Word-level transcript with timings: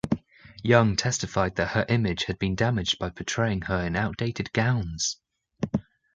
Young 0.63 0.95
testified 0.95 1.57
that 1.57 1.73
her 1.73 1.85
image 1.87 2.23
had 2.23 2.39
been 2.39 2.55
damaged 2.55 2.97
by 2.97 3.11
portraying 3.11 3.61
her 3.65 3.85
in 3.85 3.95
outdated 3.95 4.51
gowns. 4.51 5.17